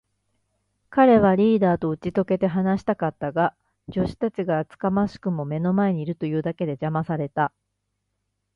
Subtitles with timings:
[0.89, 3.53] 彼はフリーダとうちとけて話したかったが、
[3.93, 7.51] 助手たちが厚かましくも目の前にいるというだけで、じゃまされた。